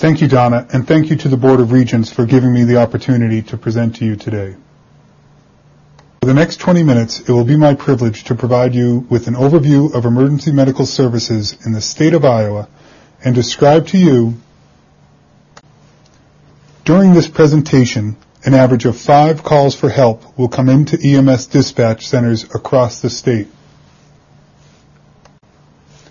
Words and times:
Thank 0.00 0.22
you, 0.22 0.28
Donna, 0.28 0.66
and 0.72 0.88
thank 0.88 1.10
you 1.10 1.16
to 1.16 1.28
the 1.28 1.36
Board 1.36 1.60
of 1.60 1.72
Regents 1.72 2.10
for 2.10 2.24
giving 2.24 2.54
me 2.54 2.64
the 2.64 2.78
opportunity 2.78 3.42
to 3.42 3.58
present 3.58 3.96
to 3.96 4.06
you 4.06 4.16
today. 4.16 4.56
For 6.22 6.26
the 6.26 6.32
next 6.32 6.56
20 6.56 6.82
minutes, 6.84 7.20
it 7.20 7.28
will 7.28 7.44
be 7.44 7.58
my 7.58 7.74
privilege 7.74 8.24
to 8.24 8.34
provide 8.34 8.74
you 8.74 9.06
with 9.10 9.26
an 9.26 9.34
overview 9.34 9.94
of 9.94 10.06
emergency 10.06 10.52
medical 10.52 10.86
services 10.86 11.54
in 11.66 11.72
the 11.72 11.82
state 11.82 12.14
of 12.14 12.24
Iowa 12.24 12.66
and 13.22 13.34
describe 13.34 13.88
to 13.88 13.98
you. 13.98 14.36
During 16.86 17.12
this 17.12 17.28
presentation, 17.28 18.16
an 18.42 18.54
average 18.54 18.86
of 18.86 18.98
five 18.98 19.42
calls 19.42 19.74
for 19.74 19.90
help 19.90 20.38
will 20.38 20.48
come 20.48 20.70
into 20.70 20.98
EMS 20.98 21.44
dispatch 21.44 22.08
centers 22.08 22.44
across 22.44 23.02
the 23.02 23.10
state. 23.10 23.48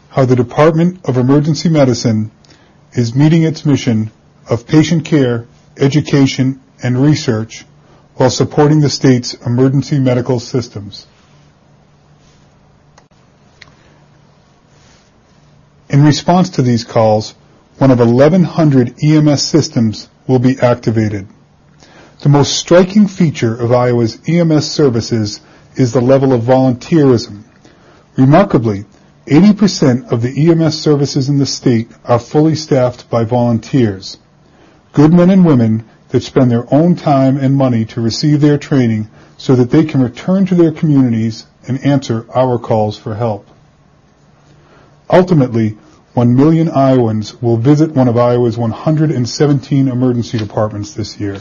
How 0.09 0.25
the 0.25 0.35
Department 0.35 1.09
of 1.09 1.17
Emergency 1.17 1.69
Medicine 1.69 2.29
is 2.99 3.15
meeting 3.15 3.43
its 3.43 3.65
mission 3.65 4.11
of 4.49 4.67
patient 4.67 5.05
care, 5.05 5.47
education, 5.77 6.61
and 6.83 7.01
research 7.01 7.65
while 8.15 8.29
supporting 8.29 8.81
the 8.81 8.89
state's 8.89 9.33
emergency 9.45 9.97
medical 9.97 10.39
systems. 10.39 11.07
In 15.89 16.03
response 16.03 16.49
to 16.51 16.61
these 16.61 16.83
calls, 16.83 17.33
one 17.77 17.89
of 17.89 17.99
1,100 17.99 19.01
EMS 19.01 19.41
systems 19.41 20.09
will 20.27 20.39
be 20.39 20.59
activated. 20.59 21.25
The 22.21 22.29
most 22.29 22.57
striking 22.57 23.07
feature 23.07 23.55
of 23.55 23.71
Iowa's 23.71 24.19
EMS 24.27 24.69
services 24.69 25.39
is 25.77 25.93
the 25.93 26.01
level 26.01 26.33
of 26.33 26.41
volunteerism. 26.41 27.43
Remarkably, 28.17 28.83
80% 29.29 30.11
of 30.11 30.23
the 30.23 30.49
EMS 30.49 30.81
services 30.81 31.29
in 31.29 31.37
the 31.37 31.45
state 31.45 31.91
are 32.03 32.17
fully 32.17 32.55
staffed 32.55 33.11
by 33.11 33.25
volunteers, 33.25 34.17
good 34.91 35.13
men 35.13 35.29
and 35.29 35.45
women 35.45 35.87
that 36.09 36.23
spend 36.23 36.49
their 36.49 36.65
own 36.73 36.95
time 36.95 37.37
and 37.37 37.55
money 37.55 37.85
to 37.85 38.01
receive 38.01 38.41
their 38.41 38.57
training 38.57 39.07
so 39.37 39.55
that 39.55 39.69
they 39.69 39.85
can 39.85 40.01
return 40.01 40.47
to 40.47 40.55
their 40.55 40.71
communities 40.71 41.45
and 41.67 41.85
answer 41.85 42.25
our 42.33 42.57
calls 42.57 42.97
for 42.97 43.13
help. 43.13 43.47
Ultimately, 45.07 45.77
1 46.15 46.35
million 46.35 46.67
Iowans 46.67 47.39
will 47.39 47.57
visit 47.57 47.91
one 47.91 48.07
of 48.07 48.17
Iowa's 48.17 48.57
117 48.57 49.87
emergency 49.87 50.39
departments 50.39 50.93
this 50.93 51.19
year. 51.19 51.37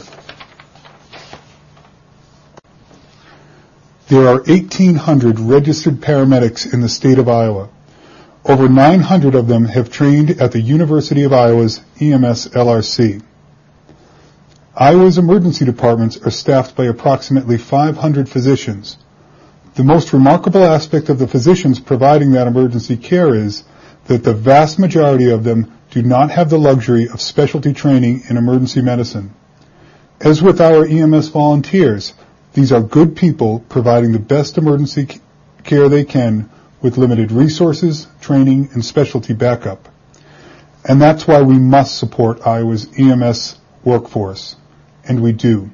There 4.09 4.27
are 4.27 4.43
1,800 4.43 5.39
registered 5.39 5.95
paramedics 5.95 6.71
in 6.71 6.81
the 6.81 6.89
state 6.89 7.17
of 7.17 7.27
Iowa. 7.27 7.69
Over 8.45 8.69
900 8.69 9.35
of 9.35 9.47
them 9.47 9.65
have 9.65 9.91
trained 9.91 10.41
at 10.41 10.51
the 10.51 10.61
University 10.61 11.23
of 11.23 11.33
Iowa's 11.33 11.81
EMS 11.99 12.49
LRC. 12.49 13.21
Iowa's 14.75 15.17
emergency 15.17 15.65
departments 15.65 16.17
are 16.25 16.31
staffed 16.31 16.75
by 16.75 16.85
approximately 16.85 17.57
500 17.57 18.29
physicians. 18.29 18.97
The 19.75 19.83
most 19.83 20.13
remarkable 20.13 20.63
aspect 20.63 21.09
of 21.09 21.19
the 21.19 21.27
physicians 21.27 21.79
providing 21.79 22.31
that 22.31 22.47
emergency 22.47 22.95
care 22.95 23.35
is 23.35 23.63
that 24.07 24.23
the 24.23 24.33
vast 24.33 24.79
majority 24.79 25.29
of 25.31 25.43
them 25.43 25.73
do 25.91 26.01
not 26.01 26.31
have 26.31 26.49
the 26.49 26.57
luxury 26.57 27.09
of 27.09 27.21
specialty 27.21 27.73
training 27.73 28.23
in 28.29 28.37
emergency 28.37 28.81
medicine. 28.81 29.33
As 30.21 30.41
with 30.41 30.61
our 30.61 30.85
EMS 30.85 31.29
volunteers, 31.29 32.13
these 32.53 32.71
are 32.71 32.81
good 32.81 33.15
people 33.15 33.59
providing 33.67 34.11
the 34.11 34.19
best 34.19 34.57
emergency 34.57 35.19
care 35.63 35.89
they 35.89 36.05
can 36.05 36.49
with 36.81 36.97
limited 36.97 37.31
resources, 37.31 38.07
training, 38.21 38.69
and 38.73 38.83
specialty 38.83 39.33
backup. 39.33 39.89
And 40.85 41.01
that's 41.01 41.27
why 41.27 41.41
we 41.41 41.57
must 41.59 41.97
support 41.97 42.45
Iowa's 42.47 42.87
EMS 42.97 43.57
workforce, 43.83 44.55
and 45.03 45.21
we 45.21 45.33
do. 45.33 45.71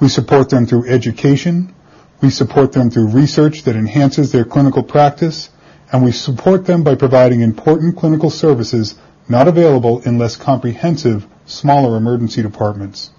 We 0.00 0.08
support 0.08 0.50
them 0.50 0.66
through 0.66 0.88
education, 0.88 1.74
we 2.20 2.30
support 2.30 2.72
them 2.72 2.90
through 2.90 3.08
research 3.08 3.62
that 3.64 3.76
enhances 3.76 4.32
their 4.32 4.44
clinical 4.44 4.82
practice, 4.82 5.50
and 5.92 6.04
we 6.04 6.12
support 6.12 6.66
them 6.66 6.82
by 6.82 6.94
providing 6.94 7.40
important 7.40 7.96
clinical 7.96 8.30
services 8.30 8.96
not 9.28 9.48
available 9.48 10.00
in 10.00 10.18
less 10.18 10.36
comprehensive, 10.36 11.26
smaller 11.46 11.96
emergency 11.96 12.42
departments. 12.42 13.10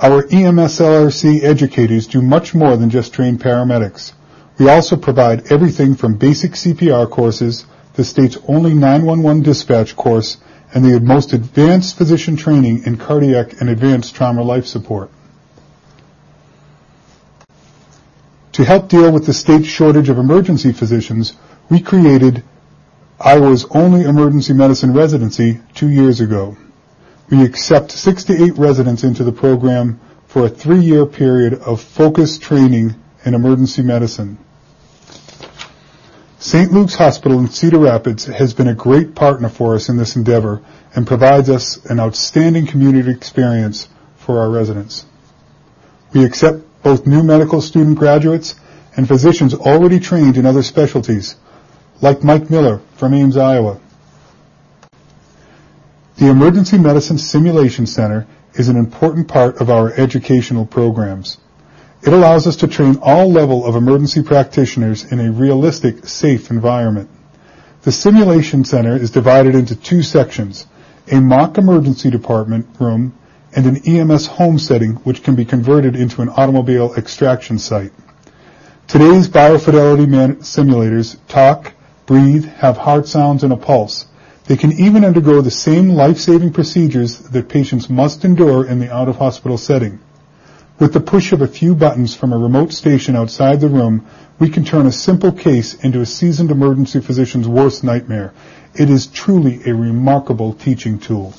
Our 0.00 0.22
EMS 0.30 0.78
LRC 0.78 1.42
educators 1.42 2.06
do 2.06 2.22
much 2.22 2.54
more 2.54 2.76
than 2.76 2.88
just 2.88 3.12
train 3.12 3.36
paramedics. 3.36 4.12
We 4.56 4.68
also 4.68 4.96
provide 4.96 5.50
everything 5.50 5.96
from 5.96 6.18
basic 6.18 6.52
CPR 6.52 7.10
courses, 7.10 7.66
the 7.94 8.04
state's 8.04 8.38
only 8.46 8.74
911 8.74 9.42
dispatch 9.42 9.96
course, 9.96 10.36
and 10.72 10.84
the 10.84 11.00
most 11.00 11.32
advanced 11.32 11.98
physician 11.98 12.36
training 12.36 12.84
in 12.86 12.96
cardiac 12.96 13.60
and 13.60 13.68
advanced 13.68 14.14
trauma 14.14 14.42
life 14.42 14.66
support. 14.66 15.10
To 18.52 18.64
help 18.64 18.88
deal 18.88 19.10
with 19.10 19.26
the 19.26 19.34
state's 19.34 19.66
shortage 19.66 20.08
of 20.08 20.18
emergency 20.18 20.72
physicians, 20.72 21.32
we 21.68 21.80
created 21.80 22.44
Iowa's 23.18 23.66
only 23.72 24.02
emergency 24.02 24.52
medicine 24.52 24.94
residency 24.94 25.60
two 25.74 25.88
years 25.88 26.20
ago. 26.20 26.56
We 27.30 27.44
accept 27.44 27.92
six 27.92 28.24
to 28.24 28.42
eight 28.42 28.56
residents 28.56 29.04
into 29.04 29.24
the 29.24 29.32
program 29.32 30.00
for 30.26 30.46
a 30.46 30.48
three-year 30.48 31.06
period 31.06 31.54
of 31.54 31.80
focused 31.80 32.42
training 32.42 32.94
in 33.24 33.34
emergency 33.34 33.82
medicine. 33.82 34.38
St. 36.38 36.72
Luke's 36.72 36.94
Hospital 36.94 37.38
in 37.40 37.48
Cedar 37.48 37.80
Rapids 37.80 38.24
has 38.26 38.54
been 38.54 38.68
a 38.68 38.74
great 38.74 39.14
partner 39.14 39.48
for 39.48 39.74
us 39.74 39.88
in 39.88 39.96
this 39.96 40.16
endeavor 40.16 40.62
and 40.94 41.06
provides 41.06 41.50
us 41.50 41.84
an 41.86 41.98
outstanding 41.98 42.66
community 42.66 43.10
experience 43.10 43.88
for 44.16 44.38
our 44.38 44.48
residents. 44.48 45.04
We 46.14 46.24
accept 46.24 46.62
both 46.82 47.06
new 47.06 47.22
medical 47.22 47.60
student 47.60 47.98
graduates 47.98 48.54
and 48.96 49.06
physicians 49.06 49.52
already 49.52 50.00
trained 50.00 50.36
in 50.36 50.46
other 50.46 50.62
specialties, 50.62 51.34
like 52.00 52.22
Mike 52.22 52.48
Miller 52.50 52.80
from 52.96 53.14
Ames, 53.14 53.36
Iowa. 53.36 53.80
The 56.18 56.30
Emergency 56.30 56.78
Medicine 56.78 57.16
Simulation 57.16 57.86
Center 57.86 58.26
is 58.54 58.68
an 58.68 58.76
important 58.76 59.28
part 59.28 59.60
of 59.60 59.70
our 59.70 59.92
educational 59.92 60.66
programs. 60.66 61.38
It 62.02 62.12
allows 62.12 62.44
us 62.48 62.56
to 62.56 62.66
train 62.66 62.98
all 63.00 63.30
level 63.30 63.64
of 63.64 63.76
emergency 63.76 64.24
practitioners 64.24 65.04
in 65.12 65.20
a 65.20 65.30
realistic, 65.30 66.08
safe 66.08 66.50
environment. 66.50 67.08
The 67.82 67.92
Simulation 67.92 68.64
Center 68.64 68.96
is 68.96 69.12
divided 69.12 69.54
into 69.54 69.76
two 69.76 70.02
sections, 70.02 70.66
a 71.06 71.20
mock 71.20 71.56
emergency 71.56 72.10
department 72.10 72.66
room 72.80 73.16
and 73.54 73.66
an 73.66 73.76
EMS 73.86 74.26
home 74.26 74.58
setting 74.58 74.94
which 75.04 75.22
can 75.22 75.36
be 75.36 75.44
converted 75.44 75.94
into 75.94 76.20
an 76.20 76.30
automobile 76.30 76.94
extraction 76.94 77.60
site. 77.60 77.92
Today's 78.88 79.28
biofidelity 79.28 80.08
simulators 80.38 81.16
talk, 81.28 81.74
breathe, 82.06 82.46
have 82.46 82.76
heart 82.76 83.06
sounds, 83.06 83.44
and 83.44 83.52
a 83.52 83.56
pulse. 83.56 84.06
They 84.48 84.56
can 84.56 84.72
even 84.72 85.04
undergo 85.04 85.42
the 85.42 85.50
same 85.50 85.90
life-saving 85.90 86.54
procedures 86.54 87.18
that 87.18 87.50
patients 87.50 87.90
must 87.90 88.24
endure 88.24 88.64
in 88.64 88.78
the 88.78 88.90
out-of-hospital 88.90 89.58
setting. 89.58 89.98
With 90.78 90.94
the 90.94 91.00
push 91.00 91.32
of 91.32 91.42
a 91.42 91.46
few 91.46 91.74
buttons 91.74 92.14
from 92.14 92.32
a 92.32 92.38
remote 92.38 92.72
station 92.72 93.14
outside 93.14 93.60
the 93.60 93.68
room, 93.68 94.06
we 94.38 94.48
can 94.48 94.64
turn 94.64 94.86
a 94.86 94.92
simple 94.92 95.32
case 95.32 95.74
into 95.74 96.00
a 96.00 96.06
seasoned 96.06 96.50
emergency 96.50 97.00
physician's 97.00 97.46
worst 97.46 97.84
nightmare. 97.84 98.32
It 98.74 98.88
is 98.88 99.06
truly 99.08 99.60
a 99.66 99.74
remarkable 99.74 100.54
teaching 100.54 100.98
tool. 100.98 101.34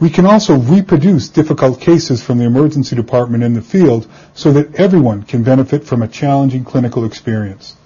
We 0.00 0.08
can 0.08 0.24
also 0.24 0.56
reproduce 0.56 1.28
difficult 1.28 1.78
cases 1.78 2.22
from 2.22 2.38
the 2.38 2.46
emergency 2.46 2.96
department 2.96 3.44
in 3.44 3.52
the 3.52 3.60
field 3.60 4.08
so 4.32 4.50
that 4.52 4.76
everyone 4.76 5.24
can 5.24 5.42
benefit 5.42 5.84
from 5.84 6.00
a 6.00 6.08
challenging 6.08 6.64
clinical 6.64 7.04
experience. 7.04 7.76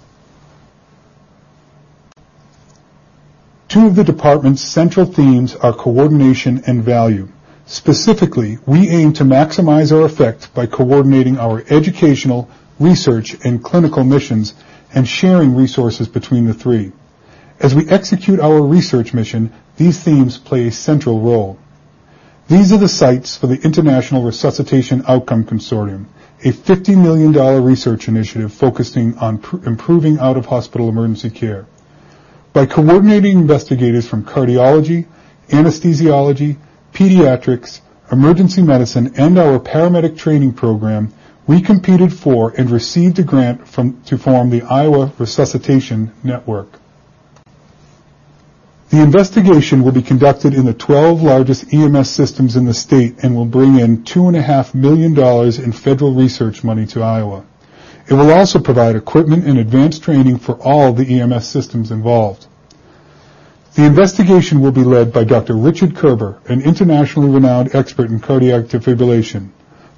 Two 3.71 3.87
of 3.87 3.95
the 3.95 4.03
department's 4.03 4.61
central 4.61 5.05
themes 5.05 5.55
are 5.55 5.71
coordination 5.71 6.61
and 6.67 6.83
value. 6.83 7.29
Specifically, 7.65 8.57
we 8.65 8.89
aim 8.89 9.13
to 9.13 9.23
maximize 9.23 9.93
our 9.93 10.03
effect 10.03 10.53
by 10.53 10.65
coordinating 10.65 11.37
our 11.37 11.63
educational, 11.69 12.49
research, 12.81 13.37
and 13.45 13.63
clinical 13.63 14.03
missions 14.03 14.55
and 14.93 15.07
sharing 15.07 15.55
resources 15.55 16.09
between 16.09 16.47
the 16.47 16.53
three. 16.53 16.91
As 17.61 17.73
we 17.73 17.87
execute 17.87 18.41
our 18.41 18.61
research 18.61 19.13
mission, 19.13 19.53
these 19.77 20.03
themes 20.03 20.37
play 20.37 20.67
a 20.67 20.71
central 20.73 21.21
role. 21.21 21.57
These 22.49 22.73
are 22.73 22.77
the 22.77 22.89
sites 22.89 23.37
for 23.37 23.47
the 23.47 23.61
International 23.61 24.21
Resuscitation 24.23 25.01
Outcome 25.07 25.45
Consortium, 25.45 26.07
a 26.43 26.51
$50 26.51 27.01
million 27.01 27.63
research 27.63 28.09
initiative 28.09 28.51
focusing 28.51 29.17
on 29.19 29.35
improving 29.65 30.19
out-of-hospital 30.19 30.89
emergency 30.89 31.29
care. 31.29 31.67
By 32.53 32.65
coordinating 32.65 33.37
investigators 33.37 34.07
from 34.07 34.25
cardiology, 34.25 35.05
anesthesiology, 35.49 36.57
pediatrics, 36.93 37.79
emergency 38.11 38.61
medicine, 38.61 39.13
and 39.17 39.39
our 39.39 39.57
paramedic 39.57 40.17
training 40.17 40.53
program, 40.53 41.13
we 41.47 41.61
competed 41.61 42.13
for 42.13 42.53
and 42.57 42.69
received 42.69 43.19
a 43.19 43.23
grant 43.23 43.65
to 44.05 44.17
form 44.17 44.49
the 44.49 44.63
Iowa 44.63 45.13
Resuscitation 45.17 46.11
Network. 46.23 46.67
The 48.89 49.01
investigation 49.01 49.83
will 49.83 49.93
be 49.93 50.01
conducted 50.01 50.53
in 50.53 50.65
the 50.65 50.73
12 50.73 51.23
largest 51.23 51.73
EMS 51.73 52.09
systems 52.09 52.57
in 52.57 52.65
the 52.65 52.73
state 52.73 53.23
and 53.23 53.33
will 53.33 53.45
bring 53.45 53.79
in 53.79 54.03
$2.5 54.03 54.75
million 54.75 55.17
in 55.63 55.71
federal 55.71 56.13
research 56.13 56.65
money 56.65 56.85
to 56.87 57.01
Iowa. 57.01 57.45
It 58.11 58.15
will 58.15 58.33
also 58.33 58.59
provide 58.59 58.97
equipment 58.97 59.47
and 59.47 59.57
advanced 59.57 60.03
training 60.03 60.39
for 60.39 60.55
all 60.55 60.91
the 60.91 61.21
EMS 61.21 61.47
systems 61.47 61.91
involved. 61.91 62.45
The 63.75 63.85
investigation 63.85 64.59
will 64.59 64.73
be 64.73 64.83
led 64.83 65.13
by 65.13 65.23
Dr. 65.23 65.55
Richard 65.55 65.95
Kerber, 65.95 66.41
an 66.49 66.59
internationally 66.61 67.29
renowned 67.29 67.73
expert 67.73 68.09
in 68.09 68.19
cardiac 68.19 68.65
defibrillation. 68.65 69.51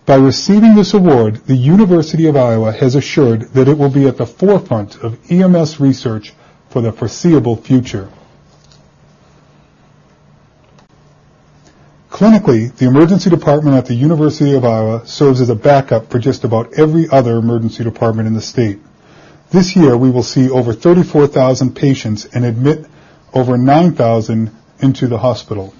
By 0.05 0.17
receiving 0.17 0.75
this 0.75 0.93
award, 0.93 1.37
the 1.47 1.55
University 1.55 2.27
of 2.27 2.37
Iowa 2.37 2.71
has 2.71 2.93
assured 2.93 3.51
that 3.53 3.67
it 3.67 3.79
will 3.79 3.89
be 3.89 4.05
at 4.07 4.17
the 4.17 4.27
forefront 4.27 4.97
of 4.97 5.17
EMS 5.31 5.79
research 5.79 6.33
for 6.69 6.81
the 6.81 6.91
foreseeable 6.91 7.55
future. 7.55 8.09
Clinically, 12.13 12.71
the 12.75 12.85
emergency 12.85 13.31
department 13.31 13.75
at 13.75 13.87
the 13.87 13.95
University 13.95 14.53
of 14.53 14.63
Iowa 14.63 15.01
serves 15.03 15.41
as 15.41 15.49
a 15.49 15.55
backup 15.55 16.11
for 16.11 16.19
just 16.19 16.43
about 16.43 16.71
every 16.75 17.09
other 17.09 17.37
emergency 17.37 17.83
department 17.83 18.27
in 18.27 18.35
the 18.35 18.41
state. 18.41 18.77
This 19.49 19.75
year, 19.75 19.97
we 19.97 20.11
will 20.11 20.21
see 20.21 20.47
over 20.47 20.73
34,000 20.73 21.75
patients 21.75 22.25
and 22.25 22.45
admit 22.45 22.85
over 23.33 23.57
9,000 23.57 24.51
into 24.79 25.07
the 25.07 25.17
hospital. 25.17 25.73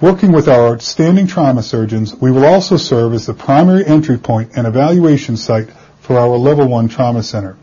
Working 0.00 0.32
with 0.32 0.48
our 0.48 0.68
outstanding 0.72 1.26
trauma 1.26 1.62
surgeons, 1.62 2.14
we 2.14 2.30
will 2.30 2.46
also 2.46 2.78
serve 2.78 3.12
as 3.12 3.26
the 3.26 3.34
primary 3.34 3.84
entry 3.84 4.16
point 4.16 4.52
and 4.56 4.66
evaluation 4.66 5.36
site 5.36 5.68
for 6.00 6.18
our 6.18 6.38
level 6.38 6.66
1 6.66 6.88
trauma 6.88 7.22
center. 7.22 7.58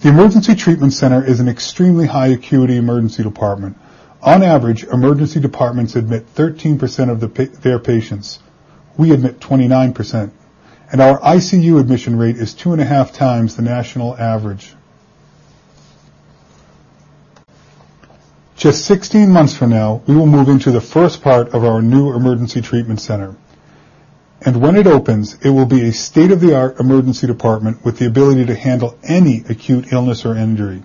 The 0.00 0.08
emergency 0.08 0.56
treatment 0.56 0.94
center 0.94 1.24
is 1.24 1.38
an 1.38 1.48
extremely 1.48 2.06
high 2.06 2.28
acuity 2.28 2.76
emergency 2.76 3.22
department. 3.22 3.76
On 4.26 4.42
average, 4.42 4.82
emergency 4.82 5.38
departments 5.38 5.94
admit 5.94 6.34
13% 6.34 7.10
of 7.10 7.62
their 7.62 7.78
patients. 7.78 8.40
We 8.98 9.12
admit 9.12 9.38
29%, 9.38 10.32
and 10.90 11.00
our 11.00 11.20
ICU 11.20 11.78
admission 11.78 12.18
rate 12.18 12.36
is 12.36 12.52
two 12.52 12.72
and 12.72 12.82
a 12.82 12.84
half 12.84 13.12
times 13.12 13.54
the 13.54 13.62
national 13.62 14.16
average. 14.16 14.74
Just 18.56 18.84
16 18.86 19.30
months 19.30 19.56
from 19.56 19.70
now, 19.70 20.02
we 20.08 20.16
will 20.16 20.26
move 20.26 20.48
into 20.48 20.72
the 20.72 20.80
first 20.80 21.22
part 21.22 21.50
of 21.50 21.64
our 21.64 21.80
new 21.80 22.12
emergency 22.12 22.60
treatment 22.60 23.00
center. 23.00 23.36
And 24.40 24.60
when 24.60 24.74
it 24.74 24.88
opens, 24.88 25.34
it 25.44 25.50
will 25.50 25.66
be 25.66 25.82
a 25.82 25.92
state-of-the-art 25.92 26.80
emergency 26.80 27.28
department 27.28 27.84
with 27.84 27.98
the 27.98 28.06
ability 28.06 28.46
to 28.46 28.56
handle 28.56 28.98
any 29.04 29.44
acute 29.48 29.92
illness 29.92 30.26
or 30.26 30.34
injury. 30.34 30.82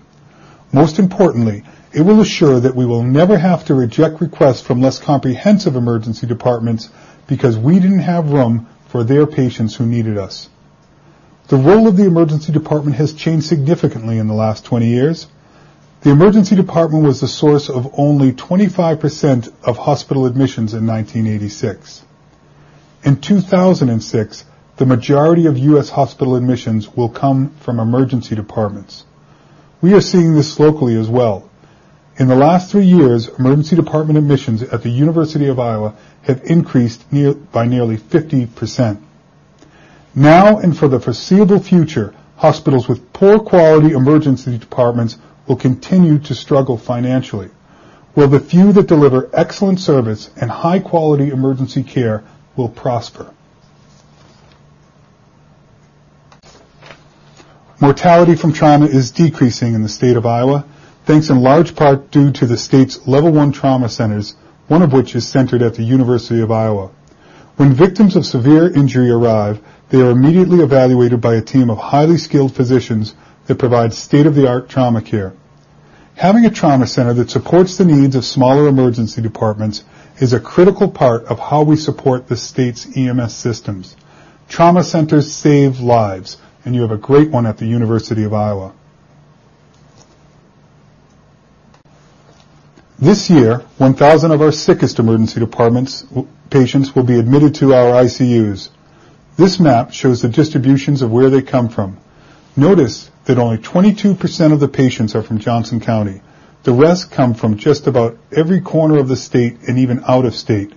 Most 0.71 0.99
importantly, 0.99 1.63
it 1.93 2.01
will 2.01 2.21
assure 2.21 2.59
that 2.59 2.75
we 2.75 2.85
will 2.85 3.03
never 3.03 3.38
have 3.38 3.65
to 3.65 3.73
reject 3.73 4.21
requests 4.21 4.61
from 4.61 4.81
less 4.81 4.99
comprehensive 4.99 5.75
emergency 5.75 6.25
departments 6.25 6.89
because 7.27 7.57
we 7.57 7.79
didn't 7.79 7.99
have 7.99 8.31
room 8.31 8.67
for 8.88 9.03
their 9.03 9.27
patients 9.27 9.75
who 9.75 9.85
needed 9.85 10.17
us. 10.17 10.49
The 11.49 11.57
role 11.57 11.88
of 11.88 11.97
the 11.97 12.05
emergency 12.05 12.53
department 12.53 12.95
has 12.95 13.13
changed 13.13 13.45
significantly 13.45 14.17
in 14.17 14.27
the 14.27 14.33
last 14.33 14.63
20 14.63 14.88
years. 14.88 15.27
The 16.01 16.09
emergency 16.09 16.55
department 16.55 17.03
was 17.03 17.19
the 17.19 17.27
source 17.27 17.69
of 17.69 17.94
only 17.99 18.31
25% 18.31 19.51
of 19.63 19.77
hospital 19.77 20.25
admissions 20.25 20.73
in 20.73 20.87
1986. 20.87 22.03
In 23.03 23.19
2006, 23.19 24.45
the 24.77 24.85
majority 24.85 25.45
of 25.45 25.57
U.S. 25.57 25.89
hospital 25.89 26.35
admissions 26.35 26.87
will 26.87 27.09
come 27.09 27.53
from 27.59 27.79
emergency 27.79 28.33
departments. 28.33 29.03
We 29.81 29.94
are 29.94 30.01
seeing 30.01 30.33
this 30.33 30.59
locally 30.59 30.95
as 30.95 31.09
well. 31.09 31.50
In 32.17 32.27
the 32.27 32.35
last 32.35 32.69
three 32.71 32.85
years, 32.85 33.29
emergency 33.39 33.75
department 33.75 34.17
admissions 34.17 34.61
at 34.63 34.83
the 34.83 34.89
University 34.89 35.47
of 35.47 35.59
Iowa 35.59 35.93
have 36.23 36.43
increased 36.43 37.05
by 37.51 37.65
nearly 37.65 37.97
50%. 37.97 39.01
Now 40.13 40.57
and 40.57 40.77
for 40.77 40.87
the 40.87 40.99
foreseeable 40.99 41.59
future, 41.59 42.13
hospitals 42.35 42.87
with 42.87 43.13
poor 43.13 43.39
quality 43.39 43.91
emergency 43.91 44.57
departments 44.57 45.17
will 45.47 45.55
continue 45.55 46.19
to 46.19 46.35
struggle 46.35 46.77
financially, 46.77 47.49
while 48.13 48.27
the 48.27 48.39
few 48.39 48.73
that 48.73 48.87
deliver 48.87 49.29
excellent 49.33 49.79
service 49.79 50.29
and 50.35 50.51
high-quality 50.51 51.29
emergency 51.29 51.81
care 51.81 52.23
will 52.57 52.69
prosper. 52.69 53.33
Mortality 57.79 58.35
from 58.35 58.53
trauma 58.53 58.85
is 58.85 59.11
decreasing 59.11 59.73
in 59.73 59.81
the 59.81 59.89
state 59.89 60.17
of 60.17 60.25
Iowa, 60.25 60.65
thanks 61.06 61.30
in 61.30 61.42
large 61.42 61.75
part 61.75 62.12
due 62.12 62.31
to 62.31 62.45
the 62.45 62.57
state's 62.57 63.07
level 63.07 63.31
1 63.31 63.51
trauma 63.51 63.89
centers, 63.89 64.36
one 64.68 64.81
of 64.81 64.94
which 64.94 65.15
is 65.15 65.27
centered 65.27 65.62
at 65.62 65.75
the 65.75 65.83
University 65.83 66.42
of 66.42 66.51
Iowa. 66.51 66.92
When 67.57 67.74
victims 67.74 68.15
of 68.15 68.25
severe 68.25 68.71
injury 68.71 69.12
arrive, 69.12 69.59
they 69.89 70.01
are 70.01 70.12
immediately 70.12 70.63
evaluated 70.63 71.19
by 71.21 71.36
a 71.36 71.42
team 71.42 71.69
of 71.69 71.77
highly 71.77 72.18
skilled 72.18 72.56
physicians 72.56 73.13
that 73.48 73.59
provide 73.59 73.94
state-of-the-art 73.94 74.69
trauma 74.69 75.01
care. 75.01 75.33
Having 76.15 76.45
a 76.45 76.51
trauma 76.51 76.88
center 76.88 77.13
that 77.15 77.30
supports 77.30 77.77
the 77.77 77.86
needs 77.86 78.15
of 78.15 78.24
smaller 78.24 78.68
emergency 78.68 79.21
departments 79.21 79.83
is 80.19 80.33
a 80.33 80.39
critical 80.39 80.89
part 80.89 81.25
of 81.25 81.39
how 81.39 81.63
we 81.63 81.75
support 81.75 82.27
the 82.27 82.38
state's 82.38 82.88
EMS 82.95 83.36
systems. 83.36 83.95
Trauma 84.47 84.83
centers 84.83 85.33
save 85.33 85.80
lives, 85.80 86.38
and 86.63 86.75
you 86.75 86.81
have 86.81 86.92
a 86.92 86.97
great 86.97 87.31
one 87.31 87.45
at 87.45 87.57
the 87.57 87.65
University 87.65 88.24
of 88.24 88.33
Iowa. 88.33 88.74
This 93.01 93.31
year, 93.31 93.65
1,000 93.80 94.30
of 94.30 94.44
our 94.44 94.51
sickest 94.51 95.00
emergency 95.00 95.39
departments 95.39 96.06
patients 96.51 96.95
will 96.95 97.01
be 97.01 97.18
admitted 97.18 97.56
to 97.56 97.74
our 97.74 98.03
ICUs. 98.03 98.69
This 99.38 99.59
map 99.59 99.92
shows 99.92 100.21
the 100.21 100.30
distributions 100.30 101.01
of 101.01 101.12
where 101.12 101.31
they 101.31 101.42
come 101.42 101.69
from. 101.69 101.98
Notice 102.56 103.09
that 103.25 103.39
only 103.39 103.57
22% 103.57 104.53
of 104.53 104.59
the 104.59 104.68
patients 104.68 105.15
are 105.15 105.24
from 105.24 105.39
Johnson 105.39 105.80
County. 105.80 106.21
The 106.62 106.74
rest 106.74 107.09
come 107.09 107.33
from 107.33 107.57
just 107.57 107.88
about 107.88 108.19
every 108.31 108.62
corner 108.62 109.00
of 109.00 109.07
the 109.07 109.15
state 109.15 109.57
and 109.68 109.80
even 109.80 110.04
out 110.07 110.25
of 110.25 110.36
state. 110.36 110.71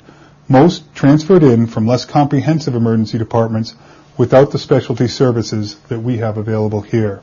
Most 0.48 0.94
transferred 0.94 1.42
in 1.42 1.66
from 1.66 1.86
less 1.86 2.06
comprehensive 2.06 2.74
emergency 2.74 3.18
departments 3.18 3.74
without 4.16 4.50
the 4.50 4.58
specialty 4.58 5.08
services 5.08 5.76
that 5.90 6.00
we 6.00 6.16
have 6.16 6.38
available 6.38 6.80
here. 6.80 7.20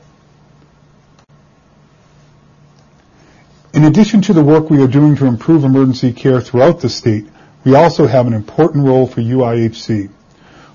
In 3.82 3.88
addition 3.88 4.22
to 4.22 4.32
the 4.32 4.44
work 4.44 4.70
we 4.70 4.80
are 4.80 4.86
doing 4.86 5.16
to 5.16 5.26
improve 5.26 5.64
emergency 5.64 6.12
care 6.12 6.40
throughout 6.40 6.78
the 6.78 6.88
state, 6.88 7.26
we 7.64 7.74
also 7.74 8.06
have 8.06 8.28
an 8.28 8.32
important 8.32 8.86
role 8.86 9.08
for 9.08 9.20
UIHC. 9.20 10.08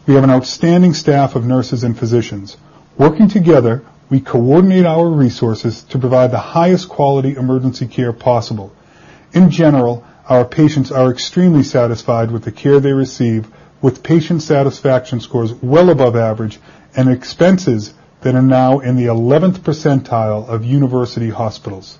We 0.05 0.13
have 0.13 0.25
an 0.25 0.29
outstanding 0.29 0.93
staff 0.93 1.33
of 1.37 1.45
nurses 1.45 1.85
and 1.85 1.97
physicians. 1.97 2.57
Working 2.97 3.29
together, 3.29 3.85
we 4.09 4.19
coordinate 4.19 4.85
our 4.85 5.07
resources 5.07 5.83
to 5.83 5.99
provide 5.99 6.31
the 6.31 6.37
highest 6.37 6.89
quality 6.89 7.35
emergency 7.35 7.87
care 7.87 8.11
possible. 8.11 8.73
In 9.31 9.51
general, 9.51 10.03
our 10.27 10.43
patients 10.43 10.91
are 10.91 11.09
extremely 11.09 11.63
satisfied 11.63 12.29
with 12.29 12.43
the 12.43 12.51
care 12.51 12.81
they 12.81 12.91
receive, 12.91 13.47
with 13.81 14.03
patient 14.03 14.41
satisfaction 14.41 15.21
scores 15.21 15.53
well 15.53 15.91
above 15.91 16.17
average 16.17 16.59
and 16.93 17.07
expenses 17.07 17.93
that 18.19 18.35
are 18.35 18.41
now 18.41 18.79
in 18.79 18.97
the 18.97 19.05
11th 19.05 19.59
percentile 19.59 20.45
of 20.49 20.65
university 20.65 21.29
hospitals. 21.29 21.99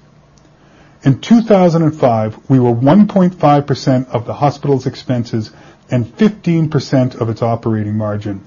In 1.04 1.20
2005, 1.20 2.50
we 2.50 2.60
were 2.60 2.74
1.5% 2.74 4.10
of 4.10 4.26
the 4.26 4.34
hospital's 4.34 4.88
expenses 4.88 5.52
and 5.92 6.06
15% 6.06 7.22
of 7.22 7.30
its 7.30 7.42
operating 7.42 7.96
margin. 7.96 8.44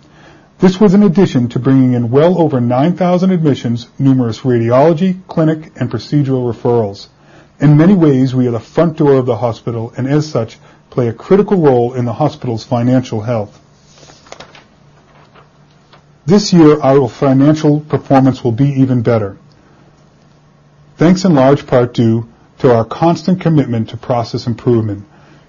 This 0.58 0.80
was 0.80 0.92
in 0.92 1.04
addition 1.04 1.48
to 1.50 1.58
bringing 1.58 1.94
in 1.94 2.10
well 2.10 2.38
over 2.38 2.60
9,000 2.60 3.30
admissions, 3.30 3.88
numerous 3.98 4.40
radiology, 4.40 5.26
clinic, 5.26 5.72
and 5.76 5.90
procedural 5.90 6.52
referrals. 6.52 7.08
In 7.60 7.76
many 7.76 7.94
ways, 7.94 8.34
we 8.34 8.48
are 8.48 8.52
the 8.52 8.60
front 8.60 8.96
door 8.96 9.14
of 9.14 9.26
the 9.26 9.36
hospital, 9.36 9.92
and 9.96 10.06
as 10.06 10.30
such, 10.30 10.58
play 10.90 11.08
a 11.08 11.12
critical 11.12 11.62
role 11.62 11.94
in 11.94 12.04
the 12.04 12.12
hospital's 12.12 12.64
financial 12.64 13.20
health. 13.20 13.58
This 16.26 16.52
year, 16.52 16.80
our 16.80 17.08
financial 17.08 17.80
performance 17.80 18.42
will 18.42 18.52
be 18.52 18.80
even 18.80 19.02
better. 19.02 19.38
Thanks 20.96 21.24
in 21.24 21.34
large 21.34 21.66
part 21.66 21.94
due 21.94 22.28
to 22.60 22.74
our 22.74 22.84
constant 22.84 23.40
commitment 23.40 23.88
to 23.88 23.96
process 23.96 24.46
improvement. 24.46 25.04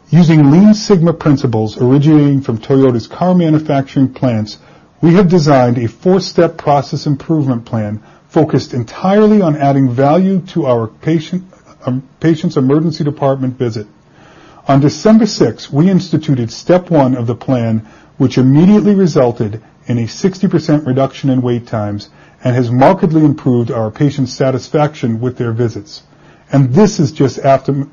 Using 0.10 0.50
Lean 0.50 0.74
Sigma 0.74 1.14
principles 1.14 1.78
originating 1.78 2.42
from 2.42 2.58
Toyota's 2.58 3.08
car 3.08 3.36
manufacturing 3.36 4.14
plants, 4.14 4.58
we 5.02 5.14
have 5.16 5.30
designed 5.30 5.78
a 5.78 5.88
four-step 5.88 6.58
process 6.58 7.06
improvement 7.08 7.66
plan 7.66 8.02
focused 8.30 8.74
entirely 8.74 9.42
on 9.42 9.58
adding 9.58 9.90
value 9.90 10.40
to 10.48 10.66
our 10.66 10.90
um, 11.86 12.08
patient's 12.22 12.56
emergency 12.56 13.04
department 13.04 13.58
visit. 13.58 13.88
On 14.70 14.80
December 14.80 15.26
6, 15.26 15.70
we 15.72 15.90
instituted 15.90 16.50
step 16.50 16.90
one 16.90 17.18
of 17.18 17.28
the 17.28 17.36
plan, 17.36 17.80
which 18.18 18.38
immediately 18.38 18.96
resulted 18.96 19.62
in 19.88 19.98
a 19.98 20.04
60% 20.04 20.86
reduction 20.86 21.30
in 21.30 21.42
wait 21.42 21.68
times 21.68 22.10
and 22.42 22.56
has 22.56 22.72
markedly 22.72 23.26
improved 23.26 23.70
our 23.70 23.92
patients' 23.92 24.34
satisfaction 24.34 25.20
with 25.20 25.38
their 25.38 25.52
visits. 25.52 26.04
And 26.52 26.74
this 26.74 27.00
is 27.00 27.12
just 27.12 27.40
after 27.40 27.88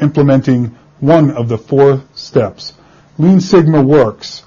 implementing 0.00 0.76
one 0.98 1.30
of 1.30 1.48
the 1.48 1.58
four 1.58 2.02
steps. 2.14 2.74
Lean 3.18 3.40
Sigma 3.40 3.82
works. 3.82 4.42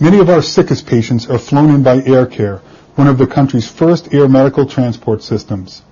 Many 0.00 0.20
of 0.20 0.28
our 0.30 0.42
sickest 0.42 0.86
patients 0.86 1.28
are 1.28 1.38
flown 1.38 1.74
in 1.74 1.82
by 1.82 2.00
AirCare, 2.00 2.60
one 2.94 3.08
of 3.08 3.18
the 3.18 3.26
country's 3.26 3.68
first 3.68 4.14
air 4.14 4.28
medical 4.28 4.64
transport 4.66 5.22
systems. 5.22 5.82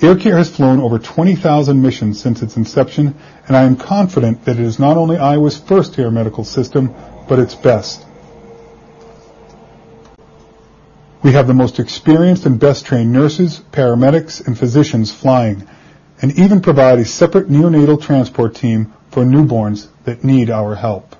AirCare 0.00 0.36
has 0.36 0.54
flown 0.54 0.80
over 0.80 0.98
20,000 0.98 1.80
missions 1.80 2.20
since 2.20 2.42
its 2.42 2.56
inception, 2.56 3.14
and 3.46 3.56
I 3.56 3.62
am 3.62 3.76
confident 3.76 4.44
that 4.44 4.58
it 4.58 4.64
is 4.64 4.78
not 4.78 4.96
only 4.96 5.16
Iowa's 5.16 5.56
first 5.56 5.98
air 5.98 6.10
medical 6.10 6.44
system, 6.44 6.94
but 7.28 7.38
its 7.38 7.54
best. 7.54 8.04
We 11.24 11.32
have 11.32 11.46
the 11.46 11.54
most 11.54 11.80
experienced 11.80 12.44
and 12.44 12.60
best 12.60 12.84
trained 12.84 13.10
nurses, 13.10 13.58
paramedics, 13.72 14.46
and 14.46 14.58
physicians 14.58 15.10
flying, 15.10 15.66
and 16.20 16.38
even 16.38 16.60
provide 16.60 16.98
a 16.98 17.06
separate 17.06 17.48
neonatal 17.48 18.02
transport 18.02 18.54
team 18.54 18.92
for 19.10 19.24
newborns 19.24 19.88
that 20.04 20.22
need 20.22 20.50
our 20.50 20.74
help. 20.74 21.16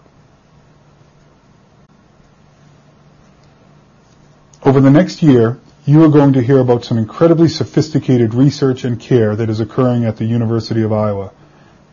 Over 4.62 4.82
the 4.82 4.90
next 4.90 5.22
year, 5.22 5.58
you 5.86 6.04
are 6.04 6.10
going 6.10 6.34
to 6.34 6.42
hear 6.42 6.58
about 6.58 6.84
some 6.84 6.98
incredibly 6.98 7.48
sophisticated 7.48 8.34
research 8.34 8.84
and 8.84 9.00
care 9.00 9.34
that 9.34 9.48
is 9.48 9.60
occurring 9.60 10.04
at 10.04 10.18
the 10.18 10.26
University 10.26 10.82
of 10.82 10.92
Iowa, 10.92 11.32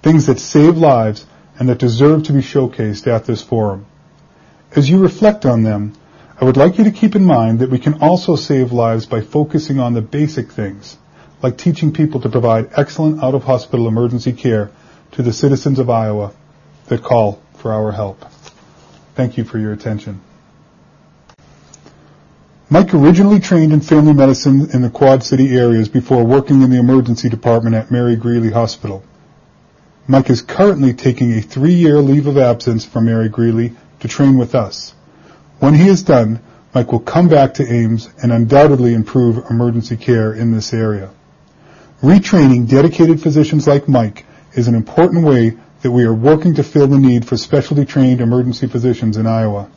things 0.01 0.25
that 0.25 0.39
save 0.39 0.75
lives 0.75 1.25
and 1.57 1.69
that 1.69 1.77
deserve 1.77 2.23
to 2.23 2.33
be 2.33 2.39
showcased 2.39 3.07
at 3.07 3.23
this 3.23 3.41
forum. 3.41 3.85
As 4.75 4.89
you 4.89 4.99
reflect 4.99 5.45
on 5.45 5.63
them, 5.63 5.93
I 6.41 6.45
would 6.45 6.57
like 6.57 6.79
you 6.79 6.85
to 6.85 6.91
keep 6.91 7.15
in 7.15 7.23
mind 7.23 7.59
that 7.59 7.69
we 7.69 7.77
can 7.77 8.01
also 8.01 8.35
save 8.35 8.71
lives 8.71 9.05
by 9.05 9.21
focusing 9.21 9.79
on 9.79 9.93
the 9.93 10.01
basic 10.01 10.51
things, 10.51 10.97
like 11.43 11.55
teaching 11.55 11.93
people 11.93 12.19
to 12.21 12.29
provide 12.29 12.71
excellent 12.75 13.23
out-of-hospital 13.23 13.87
emergency 13.87 14.33
care 14.33 14.71
to 15.11 15.21
the 15.21 15.33
citizens 15.33 15.77
of 15.77 15.91
Iowa 15.91 16.33
that 16.87 17.03
call 17.03 17.39
for 17.57 17.71
our 17.71 17.91
help. 17.91 18.25
Thank 19.13 19.37
you 19.37 19.43
for 19.43 19.59
your 19.59 19.71
attention. 19.71 20.19
Mike 22.71 22.91
originally 22.95 23.39
trained 23.39 23.71
in 23.71 23.81
family 23.81 24.13
medicine 24.13 24.71
in 24.73 24.81
the 24.81 24.89
Quad 24.89 25.23
City 25.23 25.55
areas 25.55 25.89
before 25.89 26.25
working 26.25 26.63
in 26.63 26.71
the 26.71 26.79
emergency 26.79 27.29
department 27.29 27.75
at 27.75 27.91
Mary 27.91 28.15
Greeley 28.15 28.49
Hospital. 28.49 29.03
Mike 30.07 30.31
is 30.31 30.41
currently 30.41 30.95
taking 30.95 31.33
a 31.33 31.41
three-year 31.41 31.99
leave 31.99 32.25
of 32.25 32.39
absence 32.39 32.83
from 32.83 33.05
Mary 33.05 33.29
Greeley 33.29 33.73
to 33.99 34.07
train 34.07 34.39
with 34.39 34.55
us. 34.55 34.95
When 35.61 35.75
he 35.75 35.89
is 35.89 36.01
done, 36.01 36.39
Mike 36.73 36.91
will 36.91 37.01
come 37.01 37.29
back 37.29 37.53
to 37.53 37.71
Ames 37.71 38.09
and 38.23 38.31
undoubtedly 38.31 38.95
improve 38.95 39.45
emergency 39.47 39.95
care 39.95 40.33
in 40.33 40.51
this 40.51 40.73
area. 40.73 41.11
Retraining 42.01 42.67
dedicated 42.67 43.21
physicians 43.21 43.67
like 43.67 43.87
Mike 43.87 44.25
is 44.53 44.67
an 44.67 44.73
important 44.73 45.23
way 45.23 45.55
that 45.83 45.91
we 45.91 46.03
are 46.03 46.15
working 46.15 46.55
to 46.55 46.63
fill 46.63 46.87
the 46.87 46.97
need 46.97 47.27
for 47.27 47.37
specialty 47.37 47.85
trained 47.85 48.21
emergency 48.21 48.65
physicians 48.65 49.17
in 49.17 49.27
Iowa. 49.27 49.69